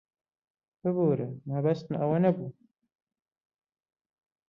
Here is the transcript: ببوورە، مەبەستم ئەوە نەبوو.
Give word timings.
ببوورە، 0.81 1.29
مەبەستم 1.49 1.93
ئەوە 2.01 2.17
نەبوو. 2.25 2.49